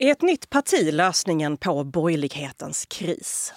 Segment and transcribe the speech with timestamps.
[0.00, 3.52] Är ett nytt parti lösningen på borgerlighetens kris?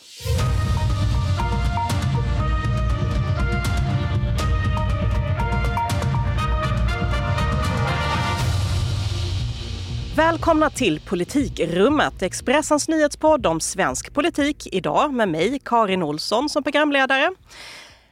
[10.16, 14.68] Välkomna till Politikrummet, Expressens nyhetspodd om svensk politik.
[14.72, 17.32] Idag med mig, Karin Olsson, som programledare.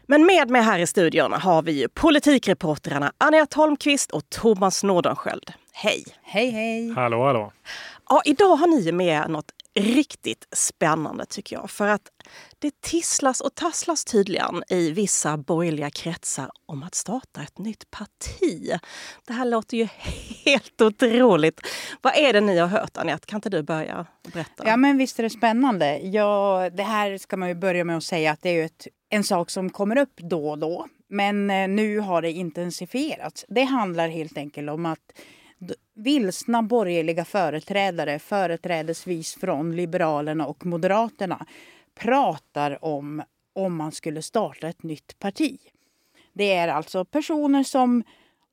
[0.08, 5.54] Men med mig här i studion har vi politikreportrarna Anette Holmqvist och Thomas Nordenskjöld.
[5.72, 6.04] Hej!
[6.22, 6.94] Hej, hej!
[6.96, 7.52] Hallå, hallå!
[8.10, 11.70] Ja, idag har ni med något riktigt spännande tycker jag.
[11.70, 12.02] För att
[12.60, 18.72] det tisslas och tasslas tydligen i vissa borgerliga kretsar om att starta ett nytt parti.
[19.28, 19.88] Det här låter ju
[20.46, 21.62] helt otroligt.
[22.02, 23.26] Vad är det ni har hört Anette?
[23.26, 24.64] Kan inte du börja berätta?
[24.68, 26.00] Ja men visst är det spännande.
[26.00, 29.24] Ja, det här ska man ju börja med att säga att det är ett, en
[29.24, 30.88] sak som kommer upp då och då.
[31.10, 33.46] Men eh, nu har det intensifierats.
[33.48, 35.12] Det handlar helt enkelt om att
[35.96, 41.46] vilsna borgerliga företrädare, företrädesvis från Liberalerna och Moderaterna,
[41.96, 45.58] pratar om om man skulle starta ett nytt parti.
[46.34, 48.04] Det är alltså personer som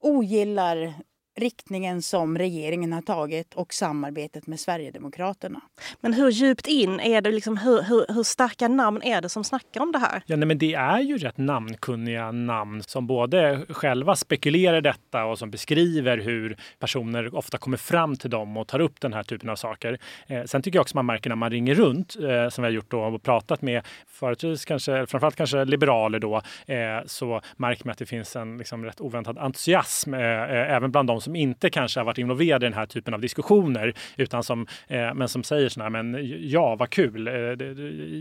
[0.01, 0.95] ogillar
[1.37, 5.61] riktningen som regeringen har tagit och samarbetet med Sverigedemokraterna.
[6.01, 7.31] Men hur djupt in är det?
[7.31, 10.23] Liksom, hur, hur, hur starka namn är det som snackar om det här?
[10.27, 15.39] Ja, nej, men det är ju rätt namnkunniga namn som både själva spekulerar detta och
[15.39, 19.51] som beskriver hur personer ofta kommer fram till dem och tar upp den här typen
[19.51, 19.99] av saker.
[20.27, 22.75] Eh, sen tycker jag också man märker när man ringer runt, eh, som vi har
[22.75, 27.93] gjort då, och pratat med företrädesvis kanske, framförallt kanske liberaler då, eh, så märker man
[27.93, 31.71] att det finns en liksom, rätt oväntad entusiasm eh, eh, även bland de som inte
[31.71, 35.45] kanske har varit involverade i den här typen av diskussioner, utan som, eh, men som
[35.45, 36.19] säger sådär, men
[36.51, 37.33] ja, vad kul, eh,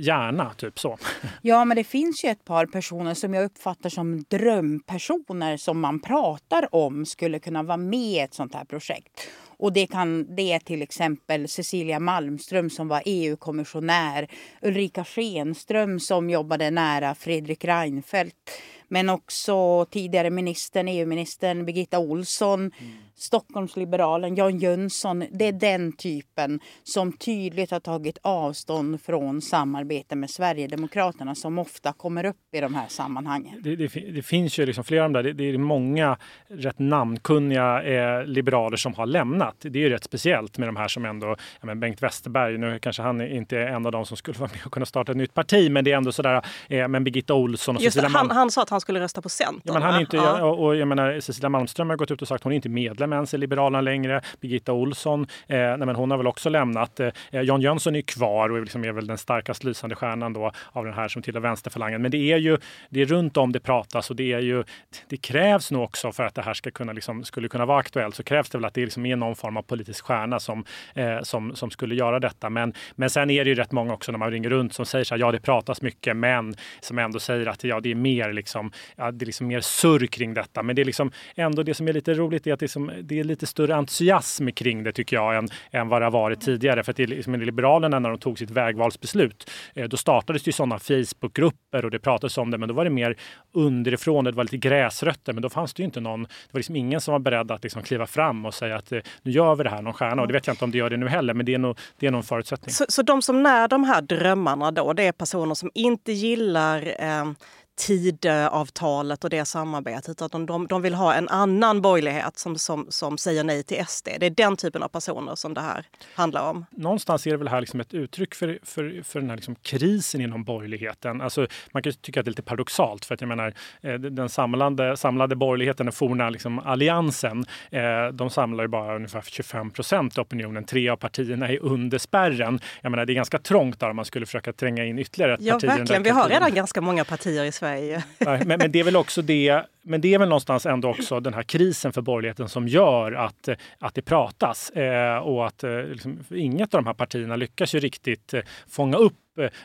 [0.01, 0.97] gärna, typ så.
[1.41, 5.99] Ja, men det finns ju ett par personer som jag uppfattar som drömpersoner som man
[5.99, 9.29] pratar om skulle kunna vara med i ett sånt här projekt.
[9.57, 14.27] Och det, kan, det är till exempel Cecilia Malmström som var EU-kommissionär,
[14.61, 18.51] Ulrika Schenström som jobbade nära Fredrik Reinfeldt
[18.87, 22.71] men också tidigare ministern, EU-ministern Birgitta Olsson, mm.
[23.17, 25.23] Stockholmsliberalen Jan Jönsson.
[25.31, 31.93] Det är den typen som tydligt har tagit avstånd från samarbete med Sverigedemokraterna som ofta
[31.93, 33.61] kommer upp i de här sammanhangen.
[33.63, 35.23] Det, det, det finns ju liksom flera av de där.
[35.23, 36.17] Det, det är många
[36.47, 39.55] rätt namnkunniga eh, liberaler som har lämnat.
[39.59, 41.27] Det är ju rätt speciellt med de här som ändå,
[41.59, 44.49] ja, men Bengt Westerberg, nu kanske han inte är en av de som skulle vara
[44.53, 47.33] med och kunna starta ett nytt parti, men det är ändå sådär, eh, men Birgitta
[47.33, 49.61] Olsson och Just Cecilia han, han sa att han skulle rösta på Centern.
[49.63, 50.43] Ja, men han är inte, ja.
[50.43, 52.69] och, och, jag menar, Cecilia Malmström har gått ut och sagt att hon är inte
[52.69, 54.21] medlem ens i Liberalerna längre.
[54.41, 56.99] Birgitta Olsson, eh, nej, men hon har väl också lämnat.
[56.99, 60.85] Eh, Jan Jönsson är kvar och liksom är väl den starkast lysande stjärnan då av
[60.85, 62.01] den här som tillhör vänsterfalangen.
[62.01, 62.57] Men det är ju
[62.89, 64.63] det är runt om det pratas och det är ju
[65.09, 68.15] det krävs nog också för att det här ska kunna liksom, skulle kunna vara aktuellt
[68.15, 70.65] så krävs det väl att det liksom är någon form av politisk stjärna som,
[70.95, 72.49] eh, som, som skulle göra detta.
[72.49, 75.05] Men, men sen är det ju rätt många också när man ringer runt som säger
[75.05, 78.33] så här, ja det pratas mycket, men som ändå säger att ja, det är mer
[78.33, 80.63] liksom, liksom, ja, det är liksom mer surr kring detta.
[80.63, 82.91] Men det är liksom ändå det som är lite roligt är att det är, som,
[83.03, 86.41] det är lite större entusiasm kring det tycker jag än, än vad det har varit
[86.41, 86.83] tidigare.
[86.83, 90.47] För att det är liksom Liberalerna när de tog sitt vägvalsbeslut, eh, då startades det
[90.47, 93.17] ju sådana Facebookgrupper och det pratades om det, men då var det mer
[93.53, 96.75] underifrån, det var lite gräsrötter, men då fanns det ju inte någon, det var liksom
[96.75, 99.63] ingen som var beredd att liksom kliva fram och säga att eh, nu gör vi
[99.63, 100.21] det här, någon stjärna.
[100.21, 101.77] Och det vet jag inte om det gör det nu heller, men det är nog,
[101.99, 102.73] det är nog en förutsättning.
[102.73, 106.95] Så, så de som när de här drömmarna då, det är personer som inte gillar
[106.99, 107.25] eh,
[107.75, 110.21] Tidöavtalet och det samarbetet.
[110.21, 113.85] Att de, de, de vill ha en annan borgerlighet som, som, som säger nej till
[113.87, 114.09] SD.
[114.19, 115.85] Det är den typen av personer som det här
[116.15, 116.65] handlar om.
[116.69, 120.21] Någonstans är det väl här liksom ett uttryck för, för, för den här liksom krisen
[120.21, 121.21] inom borgerligheten.
[121.21, 124.29] Alltså, man kan tycka att det är lite paradoxalt för att jag menar eh, den
[124.29, 130.17] samlade, samlade borgerligheten, den forna liksom alliansen, eh, de samlar ju bara ungefär 25 procent
[130.17, 130.63] av opinionen.
[130.63, 132.59] Tre av partierna är under spärren.
[132.81, 135.41] Jag menar, det är ganska trångt där om man skulle försöka tränga in ytterligare ett
[135.41, 135.63] ja, parti.
[135.63, 136.03] Ja, verkligen.
[136.03, 138.03] Vi har redan ganska många partier i Sverige Sverige.
[138.17, 141.19] Nej, men, men, det är väl också det, men det är väl någonstans ändå också
[141.19, 143.49] den här krisen för borgerligheten som gör att,
[143.79, 147.79] att det pratas eh, och att eh, liksom, inget av de här partierna lyckas ju
[147.79, 149.13] riktigt eh, fånga upp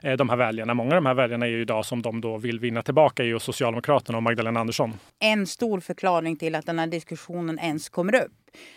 [0.02, 0.74] eh, de här väljarna.
[0.74, 3.26] Många av de här väljarna är ju idag som de då vill vinna tillbaka är
[3.26, 4.92] ju Socialdemokraterna och Magdalena Andersson.
[5.18, 8.32] En stor förklaring till att den här diskussionen ens kommer upp,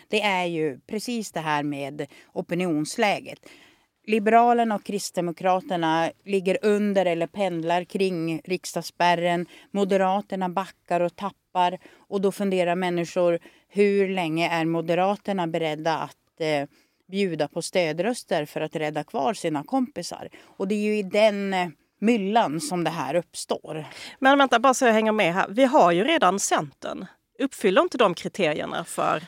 [0.08, 3.38] det är ju precis det här med opinionsläget.
[4.06, 9.46] Liberalerna och Kristdemokraterna ligger under eller pendlar kring riksdagsspärren.
[9.70, 11.78] Moderaterna backar och tappar.
[11.96, 16.68] Och då funderar människor, hur länge är Moderaterna beredda att eh,
[17.10, 20.28] bjuda på stödröster för att rädda kvar sina kompisar?
[20.44, 21.68] Och det är ju i den eh,
[22.00, 23.84] myllan som det här uppstår.
[24.18, 25.46] Men vänta, bara så jag hänger med här.
[25.48, 27.06] Vi har ju redan Centern.
[27.38, 29.22] Uppfyller inte de kriterierna för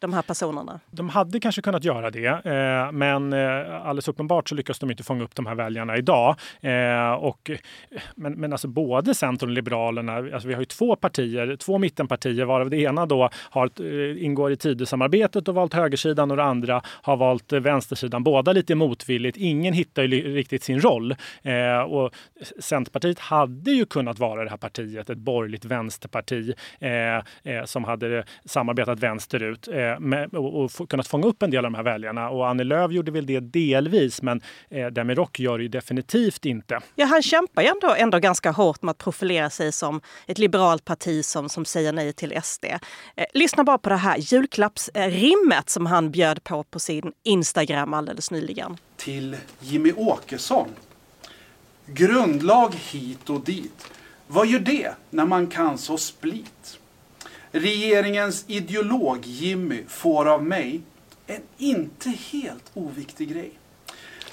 [0.00, 0.80] de här personerna?
[0.90, 5.02] De hade kanske kunnat göra det, eh, men eh, alldeles uppenbart så lyckas de inte
[5.02, 6.36] fånga upp de här väljarna idag.
[6.60, 7.50] Eh, och,
[8.14, 12.44] men, men alltså både Centern och Liberalerna, alltså vi har ju två partier, två mittenpartier
[12.44, 16.82] varav det ena då har, eh, ingår i Tidösamarbetet och valt högersidan och det andra
[16.86, 18.24] har valt eh, vänstersidan.
[18.24, 19.36] Båda lite motvilligt.
[19.36, 21.14] Ingen hittar ju riktigt sin roll.
[21.42, 22.14] Eh, och
[22.58, 26.54] Centerpartiet hade ju kunnat vara det här partiet, ett borgerligt vänsterparti
[27.64, 29.68] som hade samarbetat vänsterut
[29.98, 32.30] med, och, och kunnat fånga upp en del av de här väljarna.
[32.30, 34.40] Och Annie Lööf gjorde väl det delvis, men
[34.70, 36.80] eh, Demirok gör det ju definitivt inte.
[36.94, 40.84] Ja, han kämpar ju ändå, ändå ganska hårt med att profilera sig som ett liberalt
[40.84, 42.64] parti som, som säger nej till SD.
[42.64, 48.30] Eh, lyssna bara på det här julklappsrimmet som han bjöd på på sin Instagram alldeles
[48.30, 48.76] nyligen.
[48.96, 50.68] Till Jimmy Åkesson.
[51.86, 53.86] Grundlag hit och dit.
[54.26, 56.79] Vad gör det när man kan så split?
[57.52, 60.80] Regeringens ideolog Jimmy får av mig
[61.26, 63.52] en inte helt oviktig grej.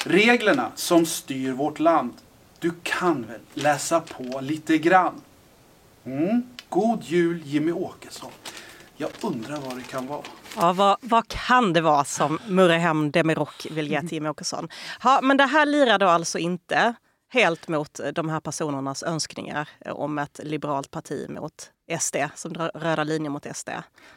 [0.06, 2.14] Reglerna som styr vårt land.
[2.60, 5.22] Du kan väl läsa på lite grann?
[6.06, 6.44] Mm.
[6.70, 8.32] God jul Jimmy Åkesson.
[8.98, 10.22] Jag undrar vad det kan vara.
[10.56, 14.70] Ja, vad, vad kan det vara som Murrehem Demirok vill ge till Jimmy Åkesson?
[15.04, 16.94] Ja, men det här lirar då alltså inte
[17.30, 23.04] helt mot de här personernas önskningar om ett liberalt parti mot SD, som drar röda
[23.04, 23.70] linjer mot SD.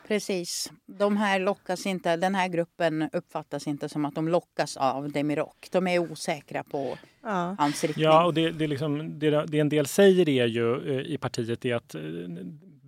[0.09, 0.73] Precis.
[0.87, 5.69] De här lockas inte, den här gruppen uppfattas inte som att de lockas av Demirok.
[5.71, 7.57] De är osäkra på ja.
[7.59, 8.05] hans riktning.
[8.05, 11.65] Ja, och det, det, liksom, det, det en del säger är ju eh, i partiet
[11.65, 12.01] är att eh,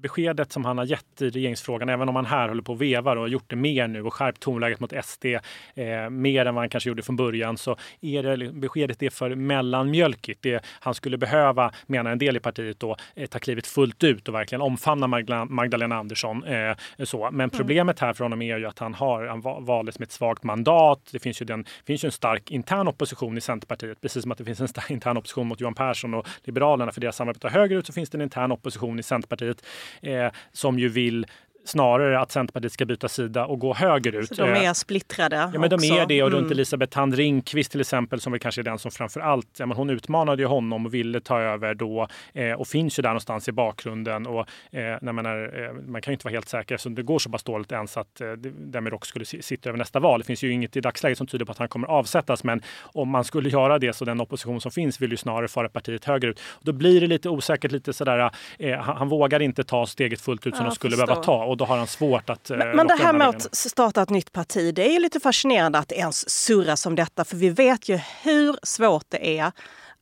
[0.02, 3.16] beskedet som han har gett i regeringsfrågan, även om han här håller på och vevar
[3.16, 6.62] och har gjort det mer nu och skärpt tonläget mot SD eh, mer än vad
[6.62, 10.42] han kanske gjorde från början, så är det beskedet är för mellanmjölkigt.
[10.42, 14.28] Det han skulle behöva, menar en del i partiet, då, eh, ta klivet fullt ut
[14.28, 16.44] och verkligen omfamna Magdalena, Magdalena Andersson.
[16.44, 17.22] Eh, så.
[17.22, 17.50] Men mm.
[17.50, 21.08] problemet här för honom är ju att han har han valdes med ett svagt mandat.
[21.12, 24.38] Det finns ju, den, finns ju en stark intern opposition i Centerpartiet, precis som att
[24.38, 27.86] det finns en stark intern opposition mot Johan Persson och Liberalerna för deras samarbete högerut
[27.86, 29.66] så finns det en intern opposition i Centerpartiet
[30.00, 31.26] eh, som ju vill
[31.64, 34.28] snarare att Centerpartiet ska byta sida och gå högerut.
[34.28, 35.50] Så de är eh, splittrade?
[35.52, 36.22] Ja, men de är det.
[36.22, 36.52] Och runt mm.
[36.52, 39.76] Elisabeth Thand Ringqvist till exempel, som väl kanske är den som framför allt, ja, men
[39.76, 43.48] hon utmanade ju honom och ville ta över då eh, och finns ju där någonstans
[43.48, 44.26] i bakgrunden.
[44.26, 47.02] Och, eh, när man, är, eh, man kan ju inte vara helt säker eftersom det
[47.02, 50.20] går så pass dåligt ens att eh, Demirok skulle sitta över nästa val.
[50.20, 53.08] Det finns ju inget i dagsläget som tyder på att han kommer avsättas, men om
[53.08, 56.40] man skulle göra det så den opposition som finns vill ju snarare föra partiet högerut.
[56.60, 60.46] Då blir det lite osäkert, lite sådär, eh, han, han vågar inte ta steget fullt
[60.46, 61.06] ut som ja, de skulle förstå.
[61.06, 62.50] behöva ta och då har han svårt att...
[62.50, 65.78] Men, eh, men det här med att starta ett nytt parti, det är lite fascinerande
[65.78, 67.24] att ens surras om detta.
[67.24, 69.52] För vi vet ju hur svårt det är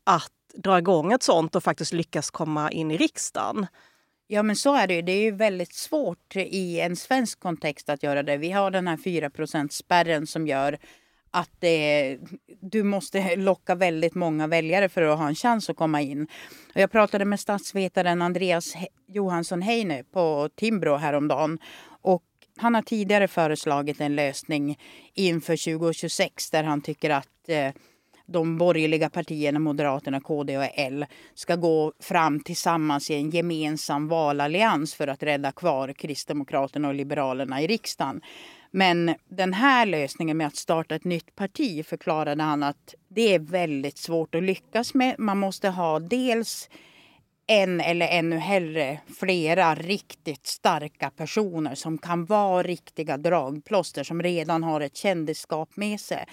[0.04, 3.66] att dra igång ett sånt och faktiskt lyckas komma in i riksdagen.
[4.26, 5.02] Ja men så är det ju.
[5.02, 8.36] Det är ju väldigt svårt i en svensk kontext att göra det.
[8.36, 10.78] Vi har den här 4% spärren som gör
[11.30, 12.18] att det,
[12.60, 16.26] du måste locka väldigt många väljare för att ha en chans att komma in.
[16.74, 18.74] Och jag pratade med statsvetaren Andreas
[19.06, 21.58] Johansson Heine på Timbro häromdagen.
[22.02, 22.22] Och
[22.56, 24.78] han har tidigare föreslagit en lösning
[25.14, 27.72] inför 2026 där han tycker att eh,
[28.26, 34.94] de borgerliga partierna, Moderaterna, KD och L, ska gå fram tillsammans i en gemensam valallians
[34.94, 38.20] för att rädda kvar Kristdemokraterna och Liberalerna i riksdagen.
[38.70, 43.38] Men den här lösningen med att starta ett nytt parti förklarade han att det är
[43.38, 45.14] väldigt svårt att lyckas med.
[45.18, 46.68] Man måste ha dels
[47.46, 54.62] en eller ännu hellre flera riktigt starka personer som kan vara riktiga dragplåster som redan
[54.62, 56.24] har ett kändisskap med sig.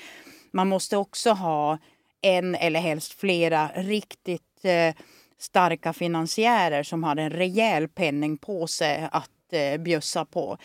[0.52, 1.78] Man måste också ha
[2.22, 4.96] en eller helst flera riktigt eh,
[5.40, 10.58] starka finansiärer som har en rejäl penningpåse att eh, bjussa på.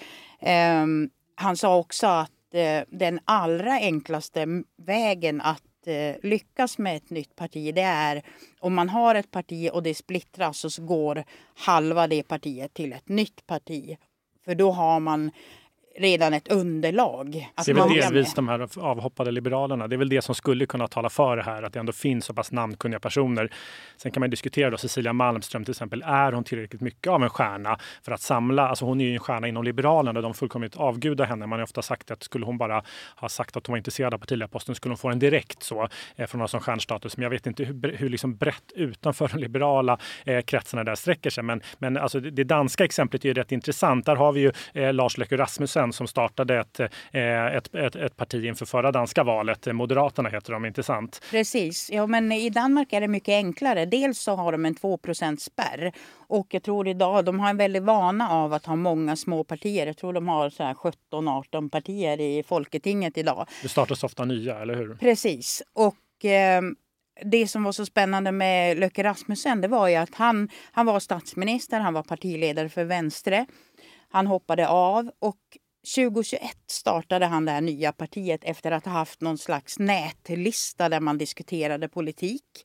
[0.83, 4.47] Um, han sa också att eh, den allra enklaste
[4.77, 8.23] vägen att eh, lyckas med ett nytt parti det är
[8.61, 11.25] om man har ett parti och det splittras och så går
[11.55, 13.97] halva det partiet till ett nytt parti.
[14.45, 15.31] För då har man
[15.97, 17.49] redan ett underlag.
[17.65, 19.89] det är väl delvis de här avhoppade liberalerna.
[19.89, 22.25] Det är väl det som skulle kunna tala för det här, att det ändå finns
[22.25, 23.53] så pass namnkunniga personer.
[23.97, 27.31] Sen kan man diskutera då, Cecilia Malmström till exempel, är hon tillräckligt mycket av en
[27.31, 28.69] stjärna för att samla?
[28.69, 31.47] Alltså hon är ju en stjärna inom Liberalerna och de fullkomligt avgudar henne.
[31.47, 32.83] Man har ofta sagt att skulle hon bara
[33.17, 36.27] ha sagt att hon var intresserad av partiledarposten skulle hon få en direkt så eh,
[36.27, 37.17] från någon som stjärnstatus.
[37.17, 41.31] Men jag vet inte hur, hur liksom brett utanför de liberala eh, kretsarna där sträcker
[41.31, 41.45] sig.
[41.45, 44.07] Men, men alltså det, det danska exemplet är ju rätt intressant.
[44.07, 48.17] Där har vi ju eh, Lars Løkke Rasmussen Jensen som startade ett, ett, ett, ett
[48.17, 49.67] parti inför förra danska valet.
[49.75, 51.23] Moderaterna heter de, inte sant?
[51.31, 51.91] Precis.
[51.91, 53.87] Ja, men I Danmark är det mycket enklare.
[53.87, 55.93] Dels så har de en 2% spärr
[56.29, 59.87] och jag tror idag de har en väldig vana av att ha många små partier.
[59.87, 63.47] Jag tror de har 17-18 partier i Folketinget idag.
[63.63, 64.95] Det startas ofta nya, eller hur?
[64.95, 65.63] Precis.
[65.73, 66.63] Och eh,
[67.25, 71.01] det som var så spännande med Löcke Rasmussen det var ju att han, han var
[71.01, 73.47] statsminister, han var partiledare för Vänstre.
[74.13, 75.59] Han hoppade av och
[75.95, 81.01] 2021 startade han det här nya partiet efter att ha haft någon slags nätlista där
[81.01, 82.65] man diskuterade politik.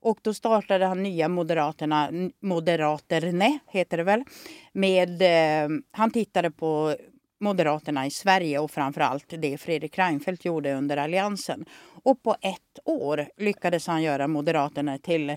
[0.00, 4.24] Och då startade han nya Moderaterna, Moderaterne heter det väl.
[4.72, 6.96] Med, eh, han tittade på
[7.40, 11.64] Moderaterna i Sverige och framförallt det Fredrik Reinfeldt gjorde under Alliansen.
[12.02, 15.36] Och på ett år lyckades han göra Moderaterna till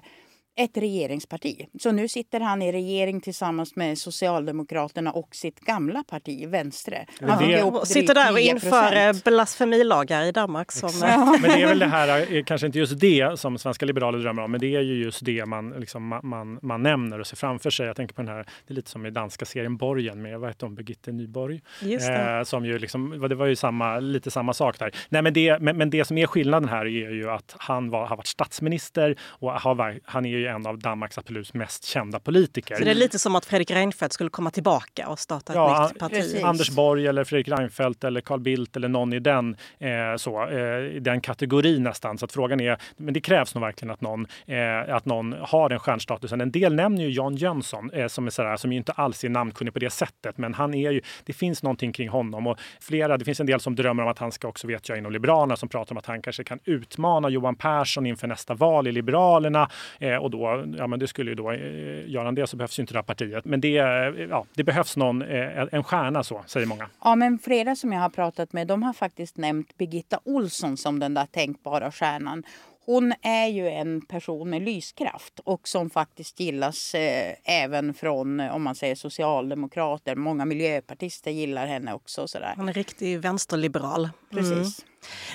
[0.56, 1.68] ett regeringsparti.
[1.80, 7.06] Så nu sitter han i regering tillsammans med Socialdemokraterna och sitt gamla parti, Vänstre.
[7.22, 7.86] Han det...
[7.86, 10.72] sitter där och inför blasfemilagar i Danmark.
[10.72, 10.90] Som...
[11.02, 11.38] Ja.
[11.42, 14.42] Men det är väl det här, eh, kanske inte just det som svenska liberaler drömmer
[14.42, 17.70] om, men det är ju just det man, liksom, man, man nämner och ser framför
[17.70, 17.88] sig.
[17.88, 20.50] Jag tänker på den här, det är lite som i danska serien Borgen med, vad
[20.50, 21.62] heter hon, Birgitte Nyborg?
[21.82, 22.38] Just det.
[22.38, 24.92] Eh, som ju liksom, det var ju samma, lite samma sak där.
[25.10, 28.06] Nej, men, det, men, men det som är skillnaden här är ju att han var,
[28.06, 32.76] har varit statsminister och har, han är ju en av Danmarks absolut mest kända politiker.
[32.76, 35.90] Så det är lite som att Fredrik Reinfeldt skulle komma tillbaka och starta ett ja,
[35.90, 36.14] nytt parti?
[36.14, 36.44] Precis.
[36.44, 41.02] Anders Borg eller Fredrik Reinfeldt eller Carl Bildt eller någon i den, eh, så, eh,
[41.02, 42.18] den kategorin nästan.
[42.18, 45.70] Så att frågan är, men det krävs nog verkligen att någon, eh, att någon har
[45.70, 46.42] den stjärnstatusen.
[46.42, 49.30] En del nämner ju Jan Jönsson eh, som, är sådär, som ju inte alls är
[49.30, 53.18] namnkunnig på det sättet, men han är ju, det finns någonting kring honom och flera,
[53.18, 55.56] det finns en del som drömmer om att han ska också, vet jag, inom Liberalerna
[55.56, 59.70] som pratar om att han kanske kan utmana Johan Persson inför nästa val i Liberalerna
[60.00, 62.80] eh, och då ja, men det skulle ju då, eh, göra han det så behövs
[62.80, 63.46] ju inte det här partiet.
[63.46, 63.86] Men det, eh,
[64.30, 66.90] ja, det behövs någon, eh, en stjärna så, säger många.
[67.04, 71.00] Ja, men flera som jag har pratat med, de har faktiskt nämnt Birgitta Olsson som
[71.00, 72.44] den där tänkbara stjärnan.
[72.86, 78.64] Hon är ju en person med lyskraft och som faktiskt gillas eh, även från om
[78.64, 80.16] man säger socialdemokrater.
[80.16, 82.28] Många miljöpartister gillar henne också.
[82.28, 82.54] Sådär.
[82.58, 84.10] Hon är riktig vänsterliberal.
[84.30, 84.52] Precis.
[84.52, 84.91] Mm.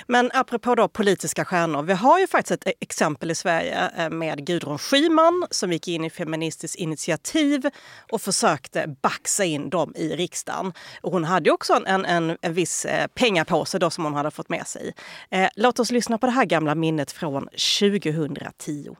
[0.07, 4.09] Men apropå då politiska stjärnor, vi har ju faktiskt ett e- exempel i Sverige eh,
[4.09, 7.69] med Gudrun Schyman som gick in i Feministiskt initiativ
[8.11, 10.73] och försökte baxa in dem i riksdagen.
[11.01, 14.49] Och hon hade också en, en, en viss eh, pengapåse då som hon hade fått
[14.49, 14.93] med sig.
[15.31, 17.47] Eh, låt oss lyssna på det här gamla minnet från
[17.79, 18.95] 2010.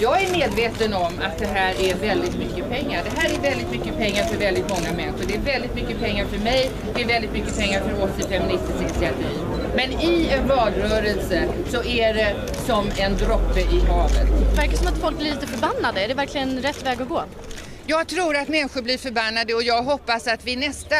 [0.00, 3.04] Jag är medveten om att det här är väldigt mycket pengar.
[3.04, 5.24] Det här är väldigt mycket pengar för väldigt många människor.
[5.28, 8.22] Det är väldigt mycket pengar för mig, det är väldigt mycket pengar för oss i
[8.22, 9.63] Feministiskt initiativ.
[9.76, 14.28] Men i en valrörelse så är det som en droppe i havet.
[14.50, 16.00] Det verkar som att folk blir lite förbannade.
[16.00, 17.24] Är det verkligen rätt väg att gå?
[17.86, 20.96] Jag tror att människor blir förbannade och jag hoppas att vi nästa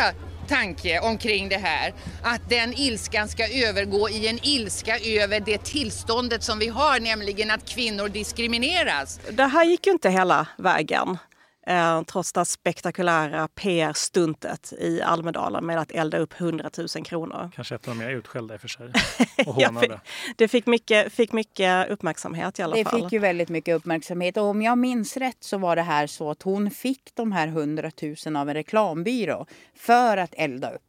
[0.48, 1.94] tanke omkring det här.
[2.22, 7.50] Att den ilskan ska övergå i en ilska över det tillståndet som vi har, nämligen
[7.50, 9.20] att kvinnor diskrimineras.
[9.30, 11.18] Det här gick ju inte hela vägen.
[11.66, 17.50] Eh, trots det spektakulära PR-stuntet i Almedalen med att elda upp 100 000 kronor.
[17.54, 18.92] Kanske ett av de mer utskällda i och för sig.
[19.46, 19.98] Och ja,
[20.36, 23.00] det fick mycket, fick mycket uppmärksamhet i alla det fall.
[23.00, 24.36] Det fick ju väldigt mycket uppmärksamhet.
[24.36, 27.48] Och om jag minns rätt så var det här så att hon fick de här
[27.48, 27.90] 100
[28.26, 30.82] 000 av en reklambyrå för att elda upp.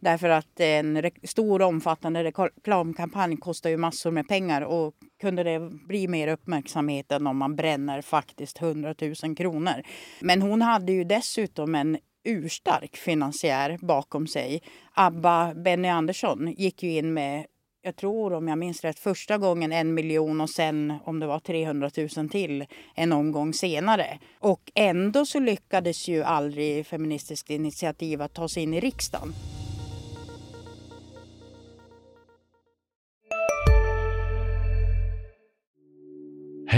[0.00, 6.08] Därför att en stor omfattande reklamkampanj kostar ju massor med pengar och kunde det bli
[6.08, 9.82] mer uppmärksamhet än om man bränner faktiskt 100 000 kronor.
[10.20, 14.62] Men hon hade ju dessutom en urstark finansiär bakom sig.
[14.94, 17.46] Abba Benny Andersson gick ju in med
[17.82, 21.40] jag tror om jag minns rätt första gången en miljon och sen om det var
[21.40, 24.18] 300 000 till en omgång senare.
[24.38, 29.32] Och ändå så lyckades ju aldrig Feministiskt initiativ att ta sig in i riksdagen.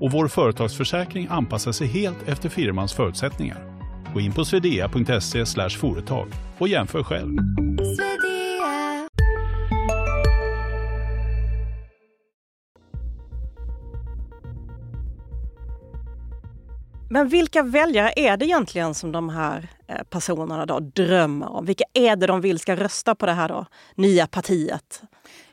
[0.00, 3.78] och vår företagsförsäkring anpassar sig helt efter firmans förutsättningar.
[4.14, 6.28] Gå in på swedea.se företag
[6.58, 7.36] och jämför själv.
[17.10, 21.64] Men vilka väljare är det egentligen som de här Eh, personerna då drömmer om?
[21.64, 25.02] Vilka är det de vill ska rösta på det här då, nya partiet?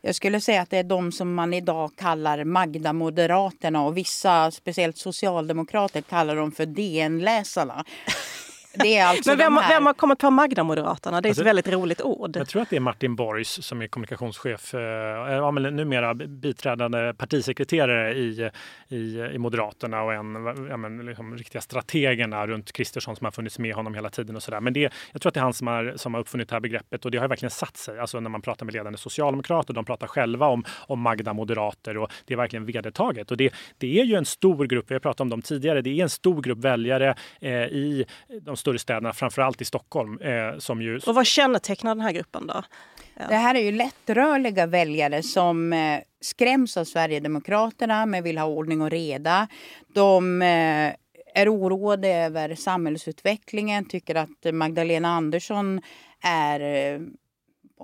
[0.02, 4.98] Jag skulle säga att det är de som man idag kallar Magda-moderaterna och vissa, speciellt
[4.98, 7.86] socialdemokrater, kallar dem för DN-läsarna.
[8.80, 9.74] Det är alltså Men vem, här...
[9.74, 11.22] vem har kommit på Magda-moderaterna?
[11.22, 12.36] Det är Alltså, ett väldigt roligt ord.
[12.36, 17.14] Jag tror att det är Martin Borgs som är kommunikationschef, eh, ja, men numera biträdande
[17.14, 18.50] partisekreterare i,
[18.88, 20.36] i, i Moderaterna och en
[20.70, 24.36] ja, men liksom, riktiga strategerna runt Kristersson som har funnits med honom hela tiden.
[24.36, 24.60] och så där.
[24.62, 26.60] Men det, jag tror att det är han som har, som har uppfunnit det här
[26.60, 28.00] begreppet och det har verkligen satt sig.
[28.00, 32.34] Alltså när man pratar med ledande socialdemokrater, de pratar själva om, om Magda-moderater och det
[32.34, 33.32] är verkligen vedertaget.
[33.32, 35.90] Och det, det är ju en stor grupp, vi har pratat om dem tidigare, det
[36.00, 38.06] är en stor grupp väljare eh, i
[38.42, 40.20] de större städerna, framförallt i Stockholm.
[40.22, 40.98] Eh, som ju...
[40.98, 42.64] Och vad kännetecknar den här gruppen då?
[43.30, 48.82] Det här är ju lättrörliga väljare som eh, skräms av Sverigedemokraterna men vill ha ordning
[48.82, 49.48] och reda.
[49.94, 50.94] De eh,
[51.36, 55.82] är oroade över samhällsutvecklingen, tycker att Magdalena Andersson
[56.22, 57.00] är eh,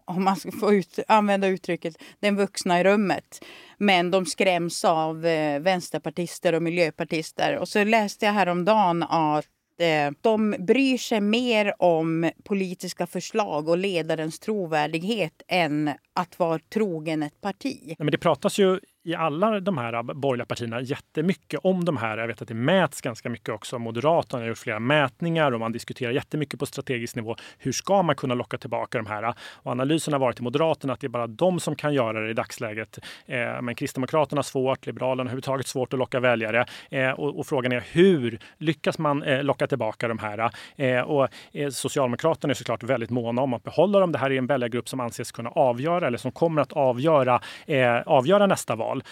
[0.06, 3.46] om man ska få ut, använda uttrycket, den vuxna i rummet.
[3.78, 7.58] Men de skräms av eh, vänsterpartister och miljöpartister.
[7.58, 9.46] Och så läste jag häromdagen att
[9.82, 17.24] Eh, de bryr sig mer om politiska förslag och ledarens trovärdighet än att vara trogen
[17.24, 17.80] ett parti.
[17.86, 22.18] Nej, men det pratas ju i alla de här borgerliga partierna jättemycket om de här.
[22.18, 23.80] Jag vet att det mäts ganska mycket också.
[23.80, 27.36] Moderaterna har gjort flera mätningar och man diskuterar jättemycket på strategisk nivå.
[27.58, 29.34] Hur ska man kunna locka tillbaka de här?
[29.54, 32.30] Och analysen har varit i Moderaterna att det är bara de som kan göra det
[32.30, 33.00] i dagsläget.
[33.26, 36.66] Eh, men Kristdemokraterna har svårt, Liberalerna har överhuvudtaget svårt att locka väljare.
[36.92, 40.52] Eh, och, och, frågan är hur lyckas man eh, locka tillbaka de här?
[40.76, 44.12] Eh, och eh, Socialdemokraterna är såklart väldigt måna om att behålla dem.
[44.12, 48.02] Det här är en väljargrupp som anses kunna avgöra eller som kommer att avgöra, eh,
[48.06, 49.04] avgöra nästa val val.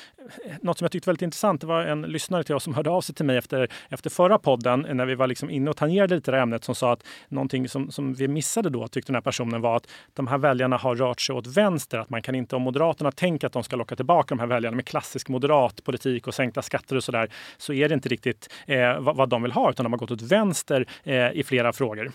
[0.62, 2.90] Något som jag tyckte var väldigt intressant, det var en lyssnare till oss som hörde
[2.90, 6.16] av sig till mig efter, efter förra podden när vi var liksom inne och tangerade
[6.16, 9.16] lite det här ämnet som sa att någonting som, som vi missade då, tyckte den
[9.16, 11.98] här personen var att de här väljarna har rört sig åt vänster.
[11.98, 14.76] Att man kan inte, om Moderaterna tänker att de ska locka tillbaka de här väljarna
[14.76, 19.00] med klassisk moderat politik och sänkta skatter och sådär, så är det inte riktigt eh,
[19.00, 22.12] vad, vad, de vill ha, utan de har gått åt vänster eh, i flera frågor.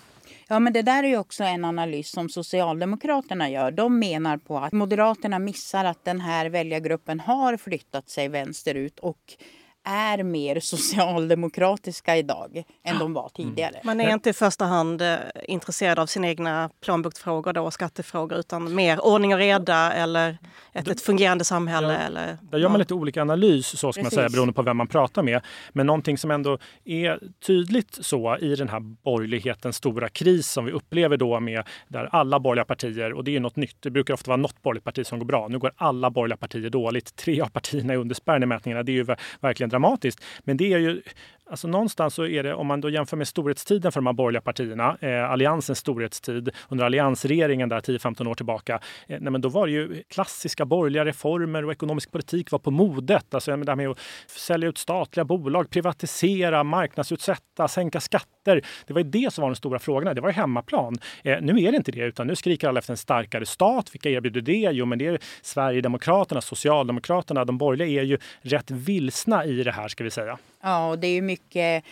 [0.49, 3.71] Ja, men det där är ju också en analys som Socialdemokraterna gör.
[3.71, 9.37] De menar på att Moderaterna missar att den här väljargruppen har flyttat sig vänsterut och
[9.85, 13.81] är mer socialdemokratiska idag än de var tidigare.
[13.85, 15.17] Man är inte i första hand eh,
[15.49, 20.39] intresserad av sina egna plånboksfrågor då, och skattefrågor utan mer ordning och reda eller
[20.73, 21.93] ett, ett fungerande samhälle.
[21.93, 24.76] Ja, eller, där gör man lite olika analys så ska man säga, beroende på vem
[24.76, 25.41] man pratar med.
[25.73, 30.73] Men någonting som ändå är tydligt så i den här borgerlighetens stora kris som vi
[30.73, 34.30] upplever då med där alla borgerliga partier, och det är något nytt, det brukar ofta
[34.30, 35.49] vara något borgerligt parti som går bra.
[35.49, 37.17] Nu går alla borgerliga partier dåligt.
[37.17, 38.82] Tre av partierna är under spärren i mätningarna.
[38.82, 39.06] Det är ju
[39.41, 40.25] verkligen dramatiskt.
[40.45, 41.02] Men det är ju
[41.50, 44.41] Alltså någonstans så är det, om man då jämför med storhetstiden för de här borgerliga
[44.41, 48.75] partierna, eh, alliansens storhetstid under alliansregeringen där 10-15 år tillbaka,
[49.07, 52.71] eh, nej men då var det ju klassiska borgerliga reformer och ekonomisk politik var på
[52.71, 53.35] modet.
[53.35, 58.63] Alltså det här med att sälja ut statliga bolag, privatisera, marknadsutsätta, sänka skatter.
[58.87, 60.15] Det var ju det som var de stora frågorna.
[60.15, 60.99] Det var ju hemmaplan.
[61.25, 63.95] Eh, nu är det inte det, utan nu skriker alla efter en starkare stat.
[63.95, 64.71] Vilka erbjuder det?
[64.73, 67.45] Jo, men det är Sverigedemokraterna, Socialdemokraterna.
[67.45, 70.39] De borgerliga är ju rätt vilsna i det här, ska vi säga.
[70.65, 71.85] Ja, och det är ju mycket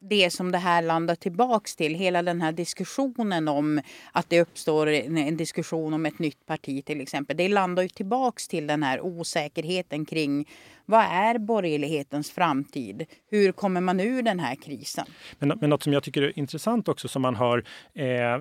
[0.00, 1.94] det som det här landar tillbaks till.
[1.94, 3.80] Hela den här diskussionen om
[4.12, 7.36] att det uppstår en diskussion om ett nytt parti till exempel.
[7.36, 10.46] Det landar ju tillbaks till den här osäkerheten kring
[10.90, 13.06] vad är borgerlighetens framtid?
[13.30, 15.06] Hur kommer man ur den här krisen?
[15.38, 18.40] Men, men något som jag tycker är intressant också som man hör eh, eh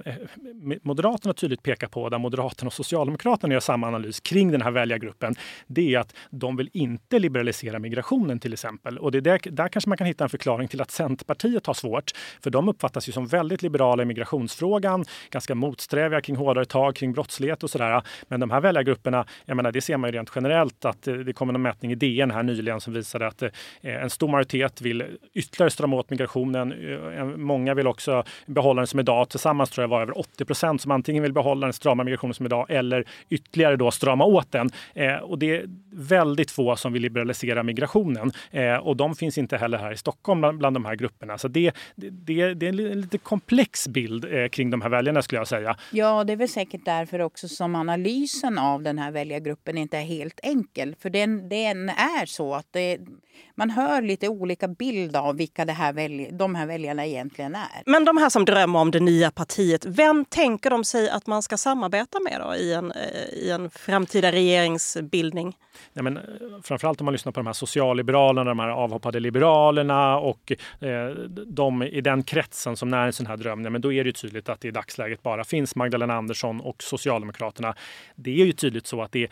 [0.82, 5.36] Moderaterna tydligt peka på, där Moderaterna och Socialdemokraterna gör samma analys kring den här väljargruppen,
[5.68, 8.98] det är att de vill inte liberalisera migrationen till exempel.
[8.98, 12.12] Och det där, där kanske man kan hitta en förklaring till att Centerpartiet har svårt,
[12.44, 17.14] för de uppfattas ju som väldigt liberala i migrationsfrågan, ganska motsträviga kring hårdare tag kring
[17.14, 18.02] brottslighet och sådär.
[18.28, 21.34] Men de här väljargrupperna, jag menar, det ser man ju rent generellt att eh, det
[21.34, 23.50] kom en mätning i DN här nyligen som visade att eh,
[23.82, 26.72] en stor majoritet vill ytterligare strama åt migrationen.
[27.18, 29.30] Eh, många vill också behålla den som idag.
[29.30, 32.46] Tillsammans tror jag var över 80 procent som antingen vill behålla den strama migrationen som
[32.46, 34.70] idag eller ytterligare då strama åt den.
[35.22, 38.32] Och det är väldigt få som vill liberalisera migrationen
[38.82, 41.37] och de finns inte heller här i Stockholm bland de här grupperna.
[41.38, 45.48] Så det, det, det är en lite komplex bild kring de här väljarna skulle jag
[45.48, 45.78] säga.
[45.92, 50.02] Ja, det är väl säkert därför också som analysen av den här väljargruppen inte är
[50.02, 50.96] helt enkel.
[51.00, 52.98] För den, den är så att det,
[53.56, 57.84] man hör lite olika bild av vilka det här välj, de här väljarna egentligen är.
[57.86, 61.44] Men de här som drömmer om det nya partiet, vem tänker de sig att man
[61.44, 65.56] ska samarbeta med då i en, eh, i en framtida regeringsbildning?
[65.94, 66.24] Ja, men, eh,
[66.64, 70.88] framförallt om man lyssnar på de här socialliberalerna, de här avhoppade liberalerna och eh,
[71.28, 74.12] de i den kretsen som när en sån här dröm, ja, men då är det
[74.12, 77.76] tydligt att det i dagsläget bara finns Magdalena Andersson och Socialdemokraterna.
[78.16, 79.28] Det är ju tydligt så att det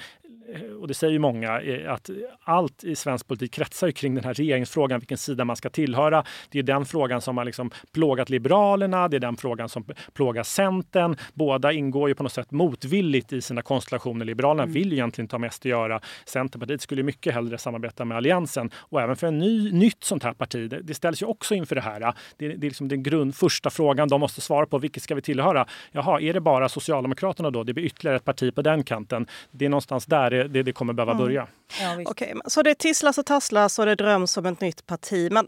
[0.80, 2.10] och det säger ju många, eh, att
[2.44, 6.24] allt i svensk politik kretsar kring den här regeringsfrågan, vilken sida man ska tillhöra.
[6.50, 10.44] Det är den frågan som har liksom plågat Liberalerna, det är den frågan som plågar
[10.44, 11.16] Centern.
[11.34, 14.26] Båda ingår ju på något sätt motvilligt i sina konstellationer.
[14.26, 14.74] Liberalerna mm.
[14.74, 16.02] vill ju egentligen ta mest att göra.
[16.26, 18.72] Centerpartiet skulle mycket hellre samarbeta med Alliansen.
[18.76, 21.76] Och även för en ny, nytt sånt här parti, det, det ställs ju också inför
[21.76, 22.00] det här.
[22.38, 24.78] Det, det är liksom den grund, första frågan de måste svara på.
[24.78, 25.66] Vilket ska vi tillhöra?
[25.92, 27.64] Jaha, är det bara Socialdemokraterna då?
[27.64, 29.28] Det blir ytterligare ett parti på den kanten.
[29.52, 31.24] Det är någonstans där det, det, det kommer behöva mm.
[31.24, 31.48] börja.
[31.82, 35.32] Ja, okay, så det tisslas och tasslas och det dröms om ett nytt parti.
[35.32, 35.48] Men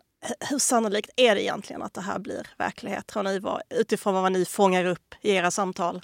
[0.49, 4.45] hur sannolikt är det egentligen att det här blir verklighet, tror ni, utifrån vad ni
[4.45, 6.01] fångar upp i era samtal?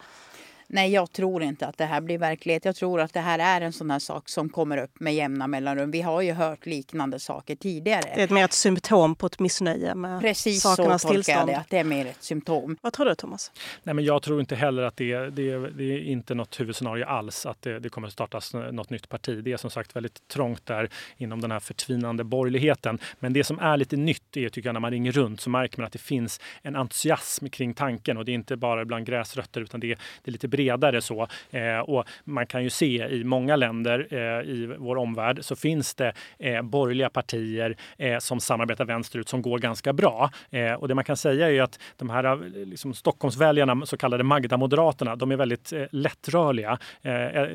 [0.74, 2.66] Nej, jag tror inte att det här blir verklighet.
[2.66, 5.48] Jag tror att det här är en sån här sak som kommer upp med jämna
[5.48, 5.92] mellanrum.
[5.92, 8.12] Vi har ju hört liknande saker tidigare.
[8.16, 11.58] Det är mer ett symptom på ett missnöje med Precis sakernas så tolkar jag det,
[11.58, 12.78] att det är mer ett symptom.
[12.82, 13.52] Vad tror du Thomas?
[13.84, 17.46] Nej, men jag tror inte heller att det, det, det är inte något huvudscenario alls
[17.46, 19.44] att det, det kommer att startas något nytt parti.
[19.44, 23.00] Det är som sagt väldigt trångt där inom den här förtvinande borgerligheten.
[23.20, 25.78] Men det som är lite nytt är tycker jag när man ringer runt så märker
[25.78, 29.62] man att det finns en entusiasm kring tanken och det är inte bara bland gräsrötter
[29.62, 30.63] utan det, det är lite bredare
[31.02, 31.28] så.
[31.52, 35.96] Eh, och man kan ju se i många länder eh, i vår omvärld så finns
[35.96, 37.76] det eh, borgerliga partier
[38.20, 40.30] som samarbetar vänsterut som går ganska bra.
[40.78, 45.32] Och det man kan säga är att de här liksom, Stockholmsväljarna, så kallade Magda-moderaterna, de
[45.32, 46.78] är väldigt lättrörliga.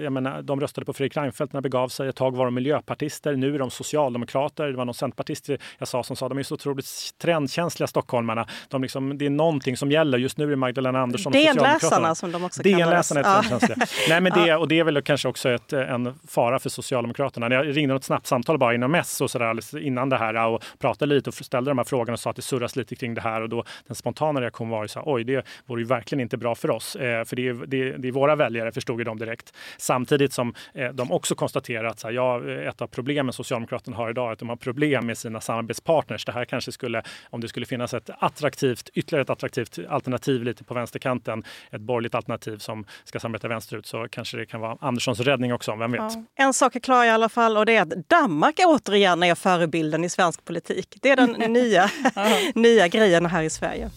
[0.01, 2.09] jag menar, de röstade på Fredrik Reinfeldt när det begav sig.
[2.09, 4.67] Ett tag var de miljöpartister, nu är de socialdemokrater.
[4.67, 6.87] Det var någon centerpartist jag sa som sa de är så otroligt
[7.19, 8.47] trendkänsliga stockholmarna.
[8.69, 10.19] De liksom, det är någonting som gäller.
[10.19, 12.15] Just nu är Magdalena Andersson och Socialdemokraterna.
[12.15, 12.63] som de också.
[12.99, 13.87] DN-läsarna är ja.
[14.09, 17.51] Nej, men det, och det är väl kanske också ett, en fara för Socialdemokraterna.
[17.51, 20.65] Jag ringde något snabbt samtal bara inom S och så där, innan det här och
[20.79, 23.21] pratade lite och ställde de här frågorna och sa att det surras lite kring det
[23.21, 23.41] här.
[23.41, 26.37] Och då, den spontana reaktionen var ju så här, oj, det vore ju verkligen inte
[26.37, 26.97] bra för oss.
[26.97, 29.55] Eh, för det är, det, det är våra väljare, förstod ju de direkt.
[29.77, 34.11] Samtidigt som eh, de också konstaterar att så här, ja, ett av problemen Socialdemokraterna har
[34.11, 36.25] idag är att de har problem med sina samarbetspartners.
[36.25, 40.65] Det här kanske skulle, om det skulle finnas ett attraktivt, ytterligare ett attraktivt alternativ lite
[40.65, 45.21] på vänsterkanten, ett borgerligt alternativ som ska samarbeta vänsterut så kanske det kan vara Anderssons
[45.21, 46.01] räddning också, vem vet?
[46.01, 46.25] Ja.
[46.37, 50.05] En sak är klar i alla fall och det är att Danmark återigen är förebilden
[50.05, 50.99] i svensk politik.
[51.03, 51.91] Det är den nya,
[52.55, 53.91] nya grejen här i Sverige.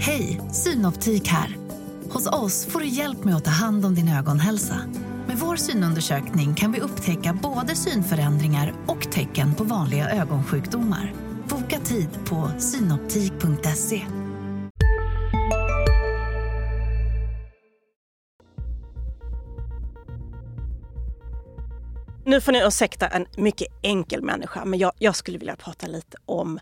[0.00, 1.56] Hej, Synoptik här.
[2.10, 4.76] Hos oss får du hjälp med att ta hand om din ögonhälsa.
[5.26, 11.29] Med vår synundersökning kan vi upptäcka både synförändringar och tecken på vanliga ögonsjukdomar.
[11.90, 14.06] Tid på synoptik.se.
[22.24, 26.16] Nu får ni ursäkta en mycket enkel människa, men jag, jag skulle vilja prata lite
[26.26, 26.58] om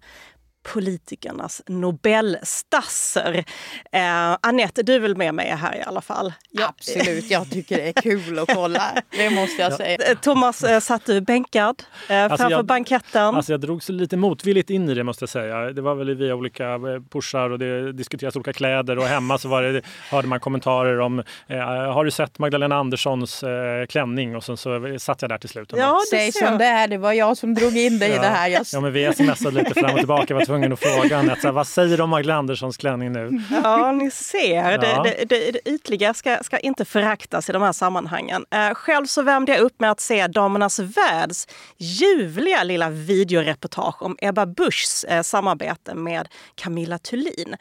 [0.63, 3.45] politikernas Nobelstasser.
[3.93, 6.33] Eh, Anette, du är väl med mig här i alla fall?
[6.51, 6.69] Ja.
[6.69, 8.83] Absolut, jag tycker det är kul att kolla.
[9.11, 9.97] Det måste jag säga.
[10.11, 13.35] Eh, Thomas, eh, satt du bänkad eh, alltså framför jag, banketten?
[13.35, 15.57] Alltså jag drogs lite motvilligt in i det måste jag säga.
[15.73, 16.79] Det var väl via olika eh,
[17.11, 21.19] pushar och det diskuteras olika kläder och hemma så var det, hörde man kommentarer om
[21.47, 21.59] eh,
[21.93, 24.37] har du sett Magdalena Anderssons eh, klänning?
[24.37, 25.73] Och sen så satt jag där till slut.
[25.77, 28.17] Ja, Säg som det är, det var jag som drog in dig ja.
[28.17, 28.49] i det här.
[28.49, 28.67] Jag...
[28.73, 30.35] Ja, men vi smsade lite fram och tillbaka.
[30.49, 33.43] Tvungen att fråga Anette, vad säger du om Magdalena Anderssons klänning nu?
[33.51, 34.71] Ja, ni ser.
[34.71, 34.79] Ja.
[34.79, 38.45] Det, det, det, det, ytliga ska, ska inte föraktas i de här sammanhangen.
[38.51, 44.17] Eh, själv så värmde jag upp med att se Damernas Världs ljuvliga lilla videoreportage om
[44.19, 47.57] Ebba Buschs eh, samarbete med Camilla Thulin.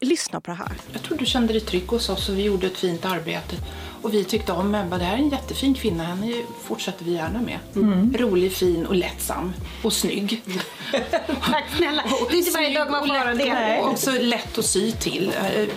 [0.00, 0.72] Lyssna på det här.
[0.92, 3.56] Jag tror du kände dig trygg hos oss och vi gjorde ett fint arbete.
[4.02, 4.98] Och vi tyckte om Ebba.
[4.98, 6.04] Det här är en jättefin kvinna.
[6.04, 7.58] Henne fortsätter vi gärna med.
[7.76, 8.14] Mm.
[8.18, 9.52] Rolig, fin och lättsam.
[9.82, 10.42] Och snygg.
[11.50, 12.04] Tack snälla.
[12.30, 13.80] Det är inte varje dag man får höra det.
[13.80, 15.32] Och också lätt att sy till.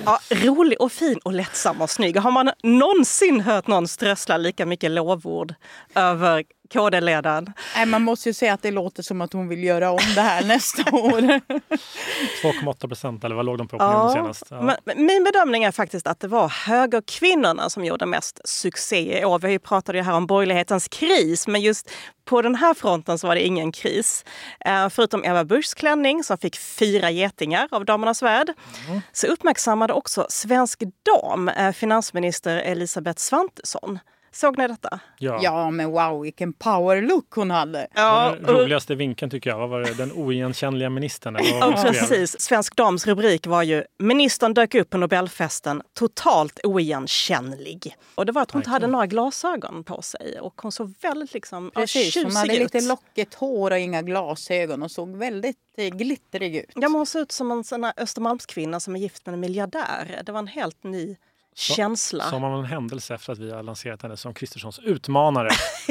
[0.06, 2.18] Ja, rolig och fin och lättsam och snygg.
[2.18, 5.54] Har man någonsin hört någon strössla lika mycket lovord
[5.96, 7.54] över KD-ledaren.
[7.76, 10.22] Nej, man måste ju säga att det låter som att hon vill göra om det
[10.22, 11.22] här nästa år.
[11.22, 14.44] 2,8 procent, eller vad låg de på opinionen senast?
[14.50, 14.62] Ja.
[14.62, 19.40] Men, min bedömning är faktiskt att det var högerkvinnorna som gjorde mest succé i år.
[19.40, 21.92] Vi pratade ju här om borgerlighetens kris, men just
[22.26, 24.26] på den här fronten så var det ingen kris.
[24.66, 28.54] Eh, förutom Eva Buschs klänning som fick fyra getingar av Damernas Värld
[28.88, 29.02] mm.
[29.12, 34.00] så uppmärksammade också Svensk Dam eh, finansminister Elisabeth Svantesson
[34.36, 35.00] Såg ni detta?
[35.18, 35.40] Ja.
[35.42, 37.88] ja, men wow vilken power look hon hade.
[37.94, 39.94] Ja, den roligaste vinkeln tycker jag, vad var det?
[39.94, 41.36] Den oigenkännliga ministern?
[41.36, 42.42] Eller ja, precis.
[42.42, 47.96] Svensk Dams rubrik var ju “Ministern dök upp på Nobelfesten totalt oigenkännlig”.
[48.16, 51.34] Och det var att hon inte hade några glasögon på sig och hon såg väldigt
[51.34, 52.74] liksom Precis, hon hade ut.
[52.74, 56.72] lite lockigt hår och inga glasögon och såg väldigt eh, glittrig ut.
[56.76, 59.40] Ja, men hon såg ut som en sån här Östermalmskvinna som är gift med en
[59.40, 60.22] miljardär.
[60.26, 61.18] Det var en helt ny
[61.56, 62.24] känsla.
[62.30, 65.50] Som av en händelse efter att vi har lanserat henne som Kristerssons utmanare.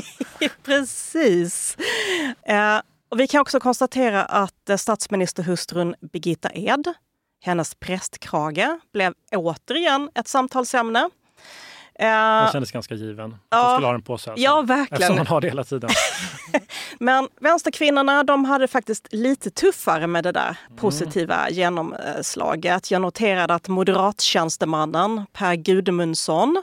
[0.62, 1.76] Precis.
[2.42, 6.92] Eh, och vi kan också konstatera att eh, statsministerhustrun Birgitta Ed,
[7.42, 11.10] hennes prästkrage, blev återigen ett samtalsämne.
[11.98, 13.36] Eh, den kändes ganska given.
[13.50, 14.30] Ja, de skulle ha den på sig.
[14.30, 14.44] Alltså.
[14.44, 14.92] Ja, verkligen.
[14.92, 15.90] Eftersom man har det hela tiden.
[16.98, 20.78] Men vänsterkvinnorna de hade faktiskt lite tuffare med det där mm.
[20.78, 22.90] positiva genomslaget.
[22.90, 26.62] Jag noterade att moderattjänstemannen Per Gudmundsson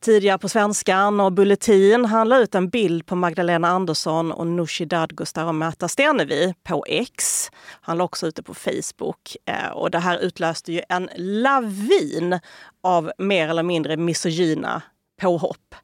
[0.00, 2.04] tidigare på Svenskan och Bulletin.
[2.04, 6.84] Han la ut en bild på Magdalena Andersson och Nooshi Dadgostar och Märta Stenevi på
[6.88, 7.50] X.
[7.80, 9.36] Han la också ut det på Facebook.
[9.46, 12.40] Eh, och det här utlöste ju en lavin
[12.82, 14.82] av mer eller mindre misogyna
[15.20, 15.74] påhopp.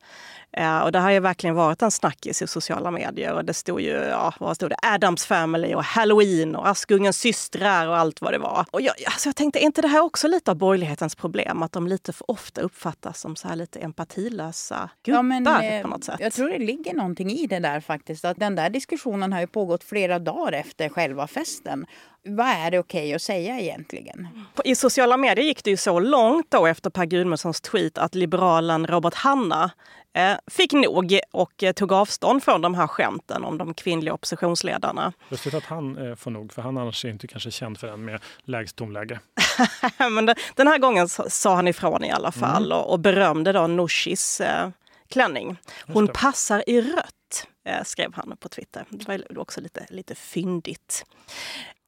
[0.60, 3.34] Uh, och det har ju verkligen varit en snackis i sociala medier.
[3.34, 4.76] Och det stod ju, ja, vad stod det?
[4.82, 8.66] Adams Family och Halloween och Askungens systrar och allt vad det var.
[8.70, 11.62] Och jag, alltså jag tänkte, är inte det här också lite av borgerlighetens problem?
[11.62, 15.82] Att de lite för ofta uppfattas som så här lite empatilösa gubbar ja, men, eh,
[15.82, 16.16] på något sätt.
[16.20, 18.24] Jag tror det ligger någonting i det där faktiskt.
[18.24, 21.86] Att den där diskussionen har ju pågått flera dagar efter själva festen
[22.26, 24.28] vad är det okej okay att säga egentligen?
[24.64, 28.86] I sociala medier gick det ju så långt då efter Per Gudmundssons tweet att liberalen
[28.86, 29.70] Robert Hanna eh,
[30.50, 35.12] fick nog och eh, tog avstånd från de här skämten om de kvinnliga oppositionsledarna.
[35.28, 38.04] Lustigt att han eh, får nog, för han annars är inte kanske känd för den
[38.04, 39.20] med lägst tonläge.
[40.10, 42.78] Men den här gången sa han ifrån i alla fall mm.
[42.78, 44.68] och, berömde då Nooshis eh,
[45.08, 45.56] klänning.
[45.86, 48.84] Hon passar i rött, eh, skrev han på Twitter.
[48.90, 51.04] Det var också lite, lite fyndigt.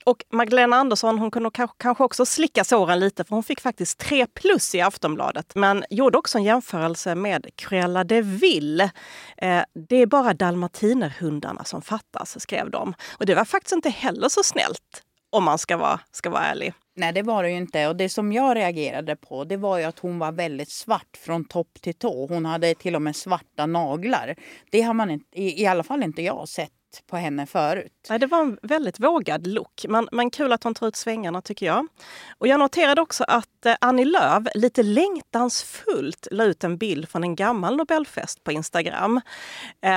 [0.08, 4.26] Och Magdalena Andersson hon kunde kanske också slicka såren lite för hon fick faktiskt 3
[4.26, 5.54] plus i Aftonbladet.
[5.54, 8.80] Men gjorde också en jämförelse med Cruella de Vil.
[8.80, 12.94] Eh, det är bara dalmatinerhundarna som fattas, skrev de.
[13.18, 16.72] Och det var faktiskt inte heller så snällt om man ska vara, ska vara ärlig.
[16.96, 17.88] Nej, det var det ju inte.
[17.88, 21.44] Och det som jag reagerade på det var ju att hon var väldigt svart från
[21.44, 22.26] topp till tå.
[22.26, 24.36] Hon hade till och med svarta naglar.
[24.70, 26.72] Det har man inte, i, i alla fall inte jag sett
[27.06, 27.92] på henne förut.
[28.08, 31.42] Nej, det var en väldigt vågad look, men, men kul att hon tar ut svängarna
[31.42, 31.86] tycker jag.
[32.38, 37.24] Och jag noterade också att eh, Annie Lööf lite längtansfullt la ut en bild från
[37.24, 39.20] en gammal Nobelfest på Instagram.
[39.82, 39.92] Eh,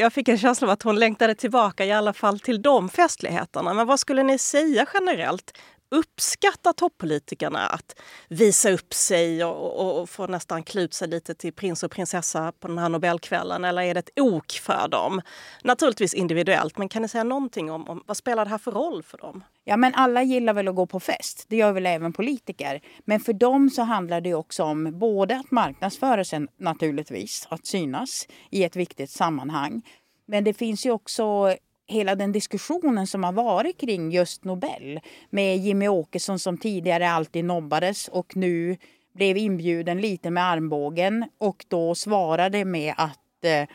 [0.00, 3.74] jag fick en känsla av att hon längtade tillbaka i alla fall till de festligheterna.
[3.74, 5.52] Men vad skulle ni säga generellt?
[5.94, 11.52] Uppskattar toppolitikerna att visa upp sig och, och, och få nästan klä sig lite till
[11.52, 13.64] prins och prinsessa på den här Nobelkvällen?
[13.64, 15.20] Eller är det ett ok för dem?
[15.64, 19.02] Naturligtvis individuellt, men kan ni säga någonting om, om vad spelar det här för roll
[19.02, 19.44] för dem?
[19.64, 21.44] Ja, men alla gillar väl att gå på fest.
[21.48, 22.80] Det gör väl även politiker.
[23.04, 28.26] Men för dem så handlar det också om både att marknadsföra sig naturligtvis, att synas
[28.50, 29.82] i ett viktigt sammanhang.
[30.26, 35.56] Men det finns ju också hela den diskussionen som har varit kring just Nobel med
[35.56, 38.76] Jimmy Åkesson som tidigare alltid nobbades och nu
[39.14, 43.68] blev inbjuden lite med armbågen och då svarade med att eh,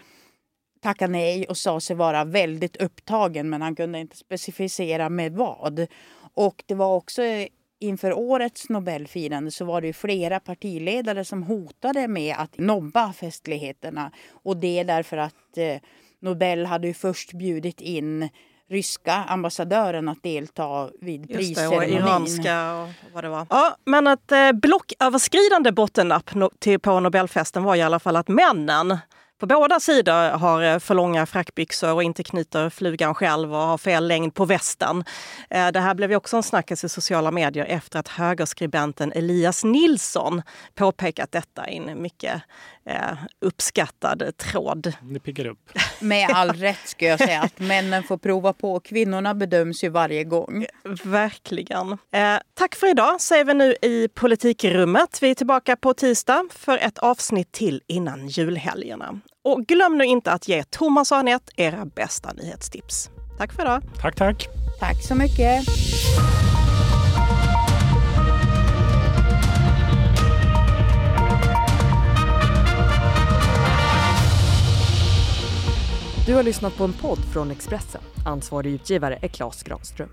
[0.81, 5.87] tacka nej och sa sig vara väldigt upptagen men han kunde inte specificera med vad.
[6.33, 7.47] Och det var också eh,
[7.79, 14.57] inför årets Nobelfirande så var det flera partiledare som hotade med att nobba festligheterna och
[14.57, 15.77] det därför att eh,
[16.21, 18.29] Nobel hade ju först bjudit in
[18.69, 22.03] ryska ambassadören att delta vid prisceremonin.
[22.03, 23.47] och iranska och vad det var.
[23.49, 26.31] Ja, men ett eh, blocköverskridande bottennapp
[26.81, 28.97] på Nobelfesten var i alla fall att männen
[29.39, 33.77] på båda sidor har eh, för långa frackbyxor och inte knyter flugan själv och har
[33.77, 35.03] fel längd på västen.
[35.49, 39.63] Eh, det här blev ju också en snackis i sociala medier efter att högerskribenten Elias
[39.63, 40.41] Nilsson
[40.75, 42.41] påpekat detta i en mycket
[42.85, 44.93] eh, uppskattad tråd.
[45.01, 45.71] Det piggar upp.
[45.99, 48.79] Med all rätt ska jag säga att männen får prova på.
[48.79, 50.65] Kvinnorna bedöms ju varje gång.
[51.03, 51.91] Verkligen.
[51.91, 55.19] Eh, tack för idag säger vi nu i Politikrummet.
[55.21, 59.19] Vi är tillbaka på tisdag för ett avsnitt till innan julhelgerna.
[59.43, 63.09] Och glöm nu inte att ge Thomas och Anette era bästa nyhetstips.
[63.37, 63.81] Tack för idag.
[64.01, 64.47] Tack, tack.
[64.79, 65.65] Tack så mycket.
[76.25, 78.01] Du har lyssnat på en podd från Expressen.
[78.25, 80.09] Ansvarig utgivare är Klas Granström.